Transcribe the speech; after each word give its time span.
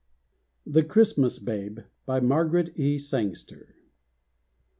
THE 0.65 0.81
CHRISTMAS 0.81 1.37
BABE. 1.37 1.83
BY 2.07 2.19
MARGARET 2.21 2.71
E. 2.75 2.97
SANGSTER. 2.97 3.75